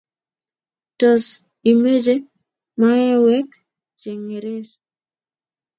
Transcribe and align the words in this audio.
Tos, 0.99 1.25
ichame 1.69 2.13
maywek 2.79 3.49
chengering? 4.01 4.67